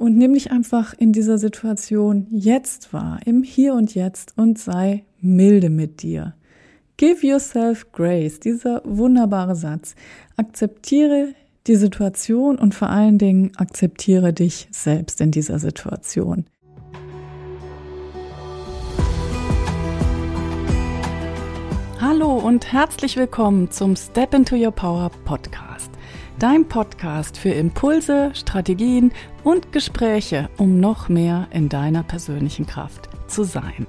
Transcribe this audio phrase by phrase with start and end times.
[0.00, 5.04] Und nimm dich einfach in dieser Situation jetzt wahr, im Hier und Jetzt und sei
[5.20, 6.34] milde mit dir.
[6.96, 9.94] Give yourself grace, dieser wunderbare Satz.
[10.38, 11.34] Akzeptiere
[11.66, 16.46] die Situation und vor allen Dingen akzeptiere dich selbst in dieser Situation.
[22.00, 25.69] Hallo und herzlich willkommen zum Step into Your Power Podcast.
[26.40, 29.12] Dein Podcast für Impulse, Strategien
[29.44, 33.86] und Gespräche, um noch mehr in deiner persönlichen Kraft zu sein.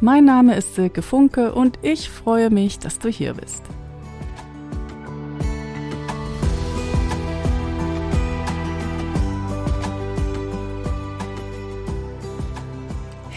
[0.00, 3.62] Mein Name ist Silke Funke und ich freue mich, dass du hier bist.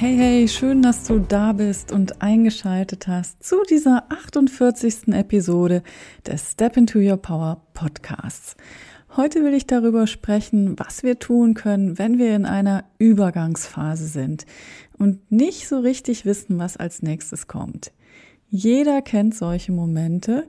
[0.06, 5.08] Hey, hey, schön, dass du da bist und eingeschaltet hast zu dieser 48.
[5.08, 5.82] Episode
[6.28, 8.56] des Step into Your Power Podcasts.
[9.18, 14.46] Heute will ich darüber sprechen, was wir tun können, wenn wir in einer Übergangsphase sind
[15.00, 17.92] und nicht so richtig wissen, was als nächstes kommt.
[18.52, 20.48] Jeder kennt solche Momente,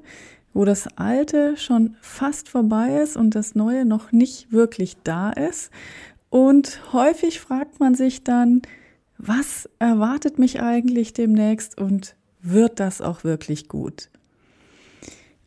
[0.52, 5.70] wo das Alte schon fast vorbei ist und das Neue noch nicht wirklich da ist.
[6.28, 8.60] Und häufig fragt man sich dann,
[9.18, 14.08] was erwartet mich eigentlich demnächst und wird das auch wirklich gut?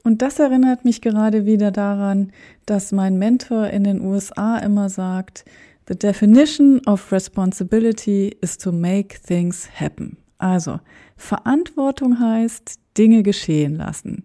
[0.03, 2.31] Und das erinnert mich gerade wieder daran,
[2.65, 5.45] dass mein Mentor in den USA immer sagt,
[5.87, 10.17] The definition of responsibility is to make things happen.
[10.37, 10.79] Also,
[11.17, 14.23] Verantwortung heißt, Dinge geschehen lassen.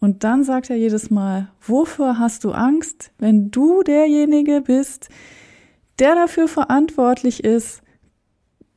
[0.00, 5.08] Und dann sagt er jedes Mal, wofür hast du Angst, wenn du derjenige bist,
[6.00, 7.83] der dafür verantwortlich ist,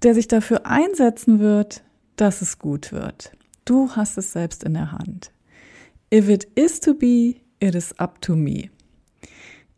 [0.03, 1.83] der sich dafür einsetzen wird,
[2.15, 3.31] dass es gut wird.
[3.65, 5.31] Du hast es selbst in der Hand.
[6.13, 8.69] If it is to be, it is up to me.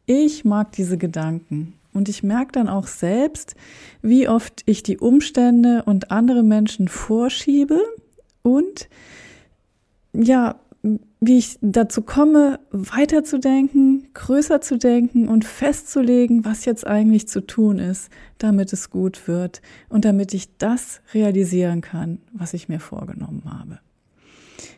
[0.05, 3.55] Ich mag diese Gedanken und ich merke dann auch selbst,
[4.01, 7.79] wie oft ich die Umstände und andere Menschen vorschiebe
[8.41, 8.89] und
[10.13, 10.59] ja,
[11.19, 17.79] wie ich dazu komme, weiterzudenken, größer zu denken und festzulegen, was jetzt eigentlich zu tun
[17.79, 23.43] ist, damit es gut wird und damit ich das realisieren kann, was ich mir vorgenommen
[23.45, 23.79] habe.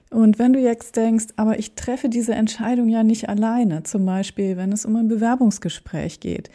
[0.09, 4.57] Und wenn du jetzt denkst, aber ich treffe diese Entscheidung ja nicht alleine, zum Beispiel
[4.57, 6.49] wenn es um ein Bewerbungsgespräch geht,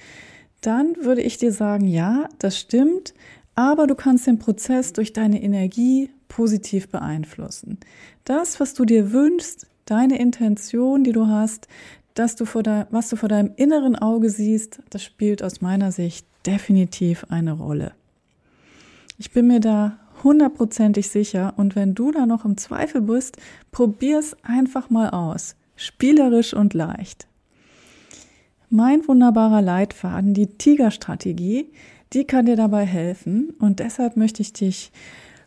[0.61, 3.15] dann würde ich dir sagen, ja, das stimmt,
[3.55, 7.79] aber du kannst den Prozess durch deine Energie positiv beeinflussen.
[8.25, 11.69] Das, was du dir wünschst, deine Intention, die du hast,
[12.17, 15.93] dass du vor dein, was du vor deinem inneren Auge siehst, das spielt aus meiner
[15.93, 17.93] Sicht definitiv eine Rolle.
[19.19, 23.37] Ich bin mir da hundertprozentig sicher und wenn du da noch im Zweifel bist,
[23.71, 25.57] probier's einfach mal aus.
[25.77, 27.27] Spielerisch und leicht.
[28.71, 31.71] Mein wunderbarer Leitfaden, die Tigerstrategie,
[32.15, 34.91] die kann dir dabei helfen und deshalb möchte ich dich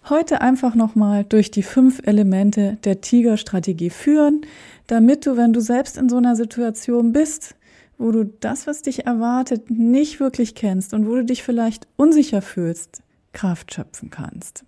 [0.07, 4.41] heute einfach nochmal durch die fünf Elemente der Tigerstrategie führen,
[4.87, 7.55] damit du, wenn du selbst in so einer Situation bist,
[7.97, 12.41] wo du das, was dich erwartet, nicht wirklich kennst und wo du dich vielleicht unsicher
[12.41, 13.01] fühlst,
[13.33, 14.63] Kraft schöpfen kannst.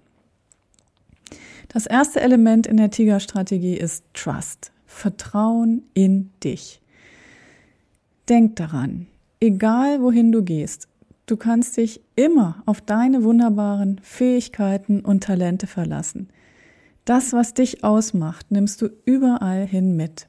[1.70, 6.82] Das erste Element in der Tigerstrategie ist Trust, Vertrauen in dich.
[8.28, 9.08] Denk daran,
[9.40, 10.90] egal wohin du gehst,
[11.32, 16.28] Du kannst dich immer auf deine wunderbaren Fähigkeiten und Talente verlassen.
[17.06, 20.28] Das, was dich ausmacht, nimmst du überall hin mit.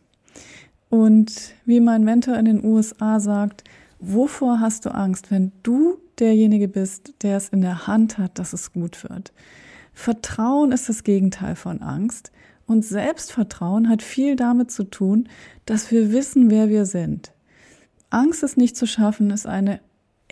[0.91, 3.65] Und wie mein Mentor in den USA sagt,
[3.99, 8.53] wovor hast du Angst, wenn du derjenige bist, der es in der Hand hat, dass
[8.53, 9.33] es gut wird?
[9.93, 12.31] Vertrauen ist das Gegenteil von Angst.
[12.69, 15.29] Und Selbstvertrauen hat viel damit zu tun,
[15.67, 17.33] dass wir wissen, wer wir sind.
[18.11, 19.81] Angst es nicht zu schaffen, ist eine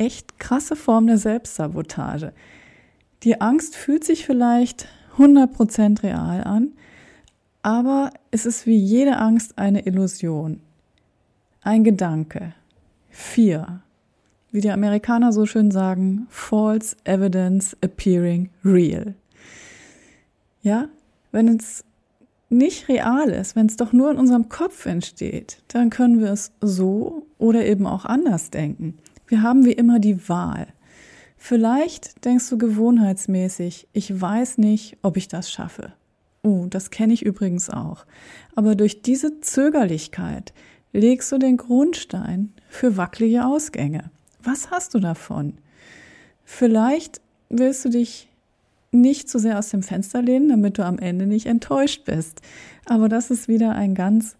[0.00, 2.32] echt krasse Form der Selbstsabotage.
[3.22, 4.88] Die Angst fühlt sich vielleicht
[5.18, 6.72] 100% real an,
[7.62, 10.60] aber es ist wie jede Angst eine Illusion.
[11.62, 12.54] Ein Gedanke.
[13.10, 13.82] Vier.
[14.50, 19.14] Wie die Amerikaner so schön sagen, false evidence appearing real.
[20.62, 20.88] Ja,
[21.30, 21.84] wenn es
[22.48, 26.52] nicht real ist, wenn es doch nur in unserem Kopf entsteht, dann können wir es
[26.60, 28.98] so oder eben auch anders denken.
[29.30, 30.66] Wir haben wie immer die Wahl.
[31.36, 35.92] Vielleicht denkst du gewohnheitsmäßig, ich weiß nicht, ob ich das schaffe.
[36.42, 38.06] Oh, das kenne ich übrigens auch.
[38.56, 40.52] Aber durch diese Zögerlichkeit
[40.92, 44.10] legst du den Grundstein für wackelige Ausgänge.
[44.42, 45.58] Was hast du davon?
[46.42, 48.28] Vielleicht willst du dich
[48.90, 52.42] nicht zu sehr aus dem Fenster lehnen, damit du am Ende nicht enttäuscht bist.
[52.86, 54.36] Aber das ist wieder ein ganz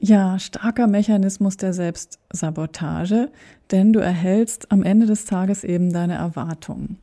[0.00, 3.30] ja, starker Mechanismus der Selbstsabotage,
[3.70, 6.98] denn du erhältst am Ende des Tages eben deine Erwartungen.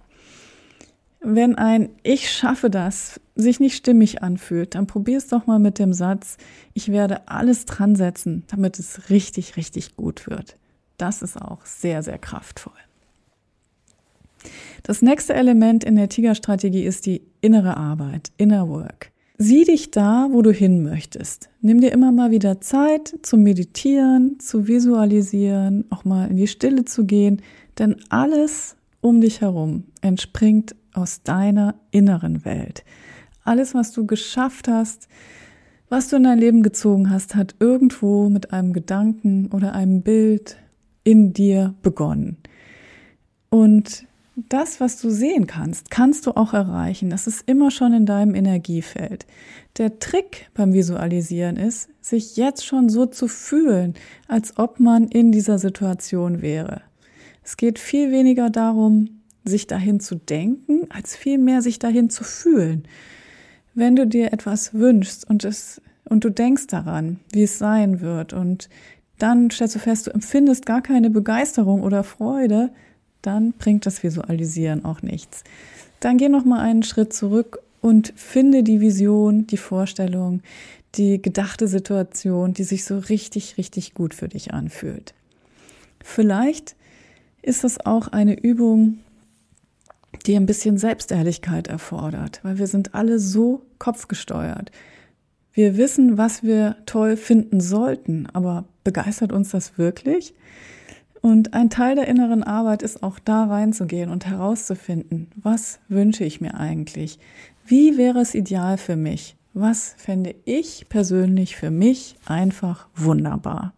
[1.19, 5.79] Wenn ein Ich schaffe das sich nicht stimmig anfühlt, dann probier es doch mal mit
[5.79, 6.37] dem Satz,
[6.73, 10.57] ich werde alles dran setzen, damit es richtig, richtig gut wird.
[10.97, 12.73] Das ist auch sehr, sehr kraftvoll.
[14.83, 19.11] Das nächste Element in der Tigerstrategie ist die innere Arbeit, Inner Work.
[19.39, 21.49] Sieh dich da, wo du hin möchtest.
[21.61, 26.85] Nimm dir immer mal wieder Zeit zum Meditieren, zu visualisieren, auch mal in die Stille
[26.85, 27.43] zu gehen,
[27.77, 32.83] denn alles um dich herum entspringt aus deiner inneren Welt.
[33.43, 35.07] Alles, was du geschafft hast,
[35.87, 40.57] was du in dein Leben gezogen hast, hat irgendwo mit einem Gedanken oder einem Bild
[41.03, 42.37] in dir begonnen.
[43.49, 44.07] Und
[44.49, 47.09] das, was du sehen kannst, kannst du auch erreichen.
[47.09, 49.25] Das ist immer schon in deinem Energiefeld.
[49.77, 53.95] Der Trick beim Visualisieren ist, sich jetzt schon so zu fühlen,
[54.27, 56.81] als ob man in dieser Situation wäre.
[57.43, 62.87] Es geht viel weniger darum, sich dahin zu denken, als vielmehr sich dahin zu fühlen.
[63.73, 68.33] Wenn du dir etwas wünschst und es und du denkst daran, wie es sein wird
[68.33, 68.69] und
[69.17, 72.71] dann stellst du fest, du empfindest gar keine Begeisterung oder Freude,
[73.21, 75.43] dann bringt das Visualisieren auch nichts.
[75.99, 80.41] Dann geh noch mal einen Schritt zurück und finde die Vision, die Vorstellung,
[80.95, 85.13] die gedachte Situation, die sich so richtig, richtig gut für dich anfühlt.
[86.03, 86.75] Vielleicht
[87.41, 88.99] ist das auch eine Übung,
[90.25, 94.71] die ein bisschen Selbstehrlichkeit erfordert, weil wir sind alle so kopfgesteuert.
[95.53, 100.33] Wir wissen, was wir toll finden sollten, aber begeistert uns das wirklich?
[101.21, 106.41] Und ein Teil der inneren Arbeit ist auch da reinzugehen und herauszufinden, was wünsche ich
[106.41, 107.19] mir eigentlich?
[107.65, 109.35] Wie wäre es ideal für mich?
[109.53, 113.73] Was fände ich persönlich für mich einfach wunderbar?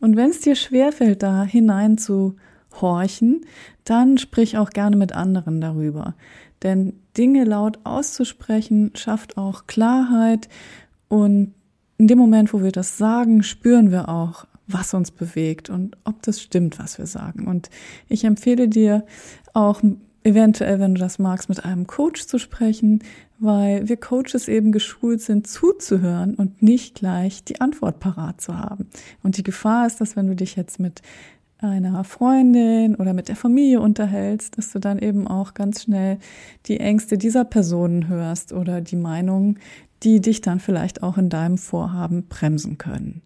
[0.00, 2.36] Und wenn es dir schwerfällt, da hinein zu
[2.80, 3.44] horchen,
[3.84, 6.14] dann sprich auch gerne mit anderen darüber.
[6.62, 10.48] Denn Dinge laut auszusprechen schafft auch Klarheit
[11.08, 11.54] und
[11.98, 16.22] in dem Moment, wo wir das sagen, spüren wir auch, was uns bewegt und ob
[16.22, 17.46] das stimmt, was wir sagen.
[17.46, 17.70] Und
[18.08, 19.04] ich empfehle dir
[19.52, 19.82] auch
[20.24, 23.02] eventuell, wenn du das magst, mit einem Coach zu sprechen,
[23.38, 28.88] weil wir Coaches eben geschult sind, zuzuhören und nicht gleich die Antwort parat zu haben.
[29.22, 31.02] Und die Gefahr ist, dass wenn du dich jetzt mit
[31.58, 36.18] einer Freundin oder mit der Familie unterhältst, dass du dann eben auch ganz schnell
[36.66, 39.58] die Ängste dieser Personen hörst oder die Meinungen,
[40.02, 43.22] die dich dann vielleicht auch in deinem Vorhaben bremsen können.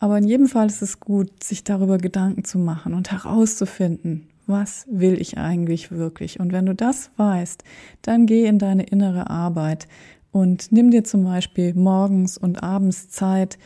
[0.00, 4.86] Aber in jedem Fall ist es gut, sich darüber Gedanken zu machen und herauszufinden, was
[4.90, 6.40] will ich eigentlich wirklich.
[6.40, 7.64] Und wenn du das weißt,
[8.02, 9.88] dann geh in deine innere Arbeit
[10.30, 13.58] und nimm dir zum Beispiel morgens und abends Zeit,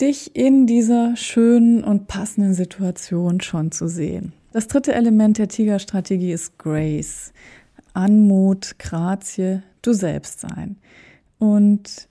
[0.00, 4.32] dich in dieser schönen und passenden Situation schon zu sehen.
[4.52, 7.32] Das dritte Element der Tigerstrategie ist Grace.
[7.92, 10.76] Anmut, Grazie, du selbst sein.
[11.38, 12.08] Und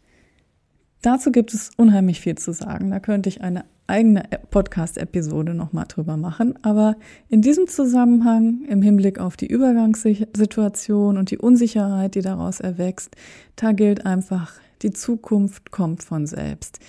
[1.02, 2.92] dazu gibt es unheimlich viel zu sagen.
[2.92, 6.58] Da könnte ich eine eigene Podcast-Episode nochmal drüber machen.
[6.62, 6.96] Aber
[7.28, 13.16] in diesem Zusammenhang, im Hinblick auf die Übergangssituation und die Unsicherheit, die daraus erwächst,
[13.56, 16.80] da gilt einfach, die Zukunft kommt von selbst.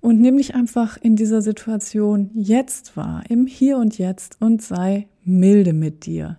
[0.00, 5.08] Und nimm dich einfach in dieser Situation jetzt wahr, im Hier und Jetzt und sei
[5.24, 6.38] milde mit dir.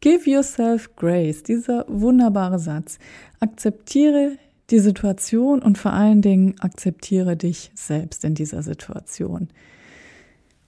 [0.00, 2.98] Give yourself grace, dieser wunderbare Satz.
[3.38, 4.36] Akzeptiere
[4.70, 9.48] die Situation und vor allen Dingen akzeptiere dich selbst in dieser Situation.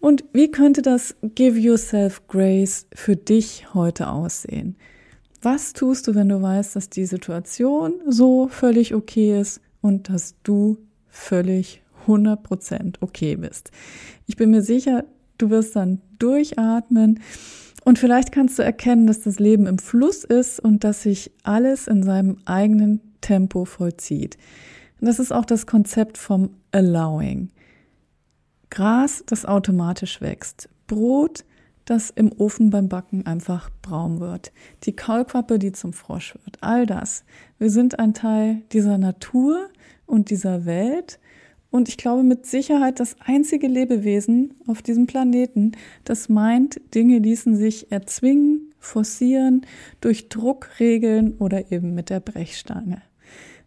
[0.00, 4.76] Und wie könnte das Give Yourself Grace für dich heute aussehen?
[5.42, 10.34] Was tust du, wenn du weißt, dass die Situation so völlig okay ist und dass
[10.42, 10.78] du
[11.08, 13.70] völlig 100% okay bist?
[14.26, 15.04] Ich bin mir sicher,
[15.38, 17.20] du wirst dann durchatmen
[17.84, 21.88] und vielleicht kannst du erkennen, dass das Leben im Fluss ist und dass sich alles
[21.88, 24.36] in seinem eigenen Tempo vollzieht.
[25.00, 27.50] Und das ist auch das Konzept vom Allowing.
[28.70, 30.68] Gras, das automatisch wächst.
[30.86, 31.44] Brot,
[31.84, 34.52] das im Ofen beim Backen einfach braun wird.
[34.84, 36.58] Die Kaulquappe, die zum Frosch wird.
[36.60, 37.24] All das.
[37.58, 39.68] Wir sind ein Teil dieser Natur
[40.06, 41.18] und dieser Welt.
[41.72, 45.72] Und ich glaube mit Sicherheit das einzige Lebewesen auf diesem Planeten,
[46.04, 49.62] das meint, Dinge ließen sich erzwingen, forcieren,
[50.02, 53.00] durch Druck regeln oder eben mit der Brechstange.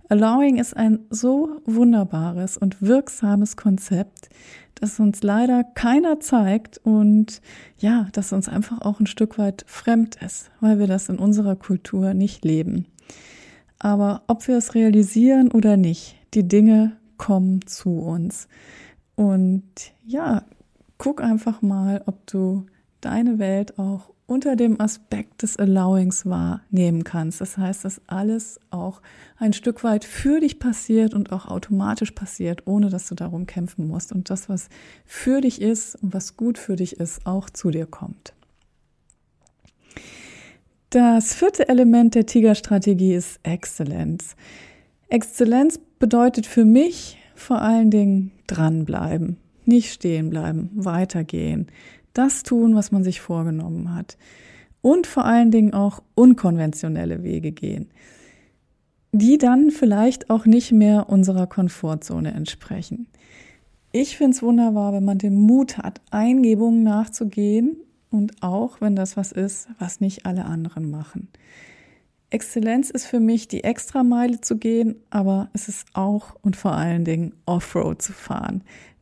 [0.07, 4.29] Allowing ist ein so wunderbares und wirksames Konzept,
[4.75, 7.41] das uns leider keiner zeigt und
[7.79, 11.55] ja, das uns einfach auch ein Stück weit fremd ist, weil wir das in unserer
[11.55, 12.85] Kultur nicht leben.
[13.79, 18.48] Aber ob wir es realisieren oder nicht, die Dinge kommen zu uns.
[19.15, 19.63] Und
[20.05, 20.43] ja,
[20.98, 22.65] guck einfach mal, ob du
[23.01, 27.41] deine Welt auch unter dem Aspekt des Allowings wahrnehmen kannst.
[27.41, 29.01] Das heißt, dass alles auch
[29.38, 33.88] ein Stück weit für dich passiert und auch automatisch passiert, ohne dass du darum kämpfen
[33.88, 34.12] musst.
[34.12, 34.69] Und das, was
[35.05, 38.34] für dich ist und was gut für dich ist, auch zu dir kommt.
[40.89, 44.36] Das vierte Element der Tigerstrategie ist Exzellenz.
[45.10, 51.65] Exzellenz bedeutet für mich vor allen Dingen dranbleiben, nicht stehen bleiben, weitergehen,
[52.13, 54.15] das tun, was man sich vorgenommen hat.
[54.83, 57.89] Und vor allen Dingen auch unkonventionelle Wege gehen,
[59.13, 63.07] die dann vielleicht auch nicht mehr unserer Komfortzone entsprechen.
[63.91, 67.77] Ich finde es wunderbar, wenn man den Mut hat, Eingebungen nachzugehen
[68.12, 71.29] und auch wenn das was ist, was nicht alle anderen machen.
[72.35, 77.05] Exzellenz ist für mich, die Extrameile zu gehen, aber es ist auch und vor allen
[77.05, 78.61] Dingen Offroad zu fahren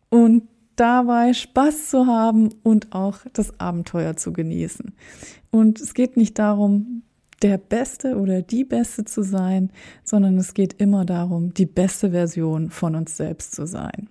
[0.09, 0.43] und
[0.75, 4.93] dabei Spaß zu haben und auch das Abenteuer zu genießen.
[5.49, 7.01] Und es geht nicht darum,
[7.41, 9.71] der Beste oder die Beste zu sein,
[10.03, 14.09] sondern es geht immer darum, die beste Version von uns selbst zu sein.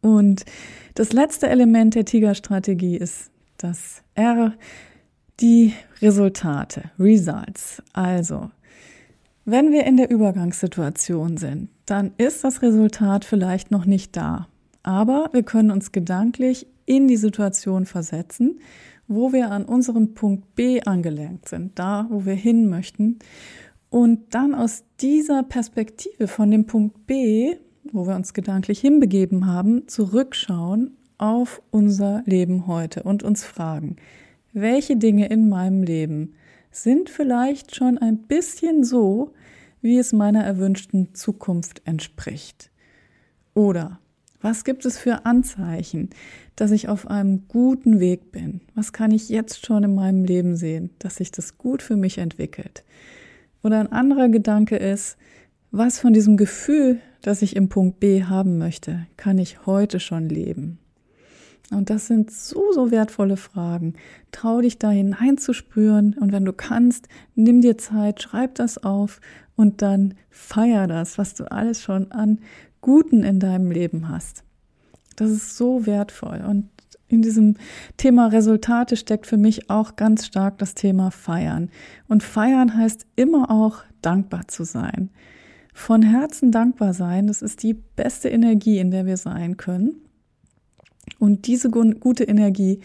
[0.00, 0.46] Und
[0.94, 4.54] das letzte Element der Tigerstrategie ist das R,
[5.40, 7.82] die Resultate, Results.
[7.92, 8.50] Also,
[9.44, 14.48] wenn wir in der Übergangssituation sind, dann ist das Resultat vielleicht noch nicht da.
[14.82, 18.60] Aber wir können uns gedanklich in die Situation versetzen,
[19.06, 23.18] wo wir an unserem Punkt B angelangt sind, da, wo wir hin möchten.
[23.90, 27.56] Und dann aus dieser Perspektive von dem Punkt B,
[27.90, 33.96] wo wir uns gedanklich hinbegeben haben, zurückschauen auf unser Leben heute und uns fragen,
[34.52, 36.34] welche Dinge in meinem Leben
[36.70, 39.32] sind vielleicht schon ein bisschen so,
[39.80, 42.70] wie es meiner erwünschten Zukunft entspricht.
[43.54, 44.00] Oder
[44.40, 46.10] was gibt es für Anzeichen,
[46.54, 48.60] dass ich auf einem guten Weg bin?
[48.74, 52.18] Was kann ich jetzt schon in meinem Leben sehen, dass sich das gut für mich
[52.18, 52.84] entwickelt?
[53.62, 55.16] Oder ein anderer Gedanke ist,
[55.70, 60.28] was von diesem Gefühl, das ich im Punkt B haben möchte, kann ich heute schon
[60.28, 60.78] leben?
[61.70, 63.94] Und das sind so, so wertvolle Fragen.
[64.32, 69.20] Trau dich da hineinzuspüren und wenn du kannst, nimm dir Zeit, schreib das auf
[69.54, 72.38] und dann feier das, was du alles schon an
[72.80, 74.44] Guten in deinem Leben hast.
[75.16, 76.42] Das ist so wertvoll.
[76.48, 76.68] Und
[77.08, 77.56] in diesem
[77.96, 81.70] Thema Resultate steckt für mich auch ganz stark das Thema Feiern.
[82.06, 85.10] Und Feiern heißt immer auch dankbar zu sein.
[85.74, 90.02] Von Herzen dankbar sein, das ist die beste Energie, in der wir sein können.
[91.18, 92.80] Und diese gute Energie,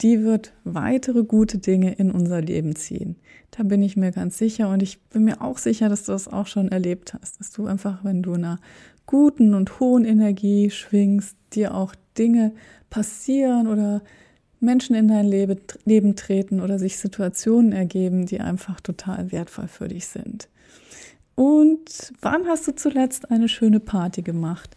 [0.00, 3.16] die wird weitere gute Dinge in unser Leben ziehen.
[3.50, 6.28] Da bin ich mir ganz sicher und ich bin mir auch sicher, dass du das
[6.28, 8.58] auch schon erlebt hast, dass du einfach, wenn du in einer
[9.06, 12.52] guten und hohen Energie schwingst, dir auch Dinge
[12.88, 14.02] passieren oder
[14.60, 20.06] Menschen in dein Leben treten oder sich Situationen ergeben, die einfach total wertvoll für dich
[20.06, 20.48] sind.
[21.34, 24.76] Und wann hast du zuletzt eine schöne Party gemacht?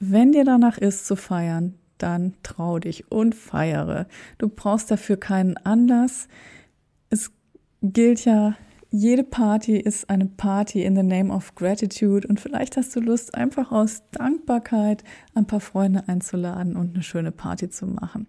[0.00, 4.06] Wenn dir danach ist zu feiern, dann trau dich und feiere.
[4.38, 6.28] Du brauchst dafür keinen Anlass.
[7.10, 7.30] Es
[7.82, 8.54] gilt ja
[8.94, 13.34] jede Party ist eine Party in the name of gratitude und vielleicht hast du Lust,
[13.34, 15.02] einfach aus Dankbarkeit
[15.34, 18.26] ein paar Freunde einzuladen und eine schöne Party zu machen.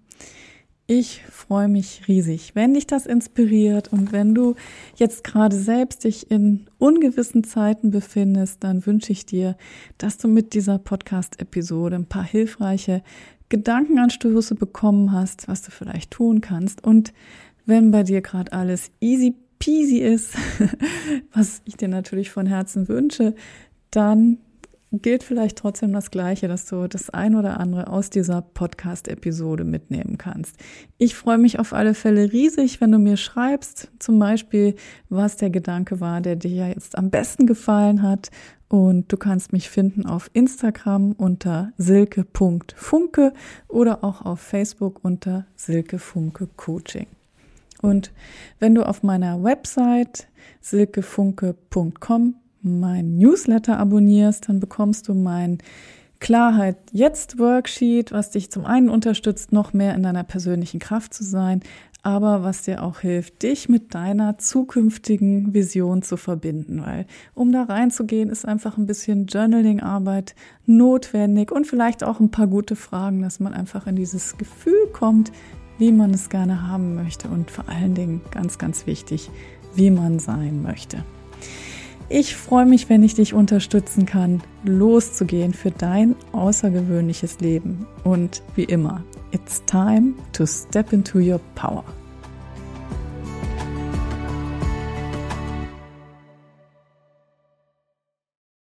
[0.88, 4.56] Ich freue mich riesig, wenn dich das inspiriert und wenn du
[4.96, 9.58] jetzt gerade selbst dich in ungewissen Zeiten befindest, dann wünsche ich dir,
[9.98, 13.02] dass du mit dieser Podcast-Episode ein paar hilfreiche
[13.54, 16.84] Gedankenanstöße bekommen hast, was du vielleicht tun kannst.
[16.84, 17.14] Und
[17.68, 20.36] wenn bei dir gerade alles easy peasy ist,
[21.34, 23.36] was ich dir natürlich von Herzen wünsche,
[23.92, 24.40] dann
[25.02, 30.18] gilt vielleicht trotzdem das Gleiche, dass du das ein oder andere aus dieser Podcast-Episode mitnehmen
[30.18, 30.56] kannst.
[30.98, 34.76] Ich freue mich auf alle Fälle riesig, wenn du mir schreibst, zum Beispiel,
[35.10, 38.30] was der Gedanke war, der dir jetzt am besten gefallen hat.
[38.68, 43.34] Und du kannst mich finden auf Instagram unter silke.funke
[43.68, 47.08] oder auch auf Facebook unter silkefunke Coaching.
[47.82, 48.12] Und
[48.60, 50.28] wenn du auf meiner Website
[50.62, 55.60] silkefunke.com mein Newsletter abonnierst, dann bekommst du mein
[56.20, 61.24] Klarheit jetzt Worksheet, was dich zum einen unterstützt, noch mehr in deiner persönlichen Kraft zu
[61.24, 61.62] sein,
[62.02, 67.64] aber was dir auch hilft, dich mit deiner zukünftigen Vision zu verbinden, weil um da
[67.64, 73.40] reinzugehen, ist einfach ein bisschen Journaling-Arbeit notwendig und vielleicht auch ein paar gute Fragen, dass
[73.40, 75.32] man einfach in dieses Gefühl kommt,
[75.78, 79.30] wie man es gerne haben möchte und vor allen Dingen ganz, ganz wichtig,
[79.76, 81.04] wie man sein möchte.
[82.10, 87.88] Ich freue mich, wenn ich dich unterstützen kann, loszugehen für dein außergewöhnliches Leben.
[88.04, 91.84] Und wie immer, it's time to step into your power.